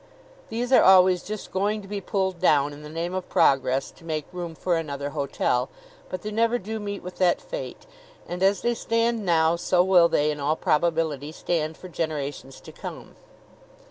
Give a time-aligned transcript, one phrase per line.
[0.49, 4.03] These are always just going to be pulled down in the name of progress to
[4.03, 5.69] make room for another hotel,
[6.09, 7.85] but they never do meet with that fate;
[8.27, 12.71] and as they stand now so will they in all probability stand for generations to
[12.71, 13.15] come.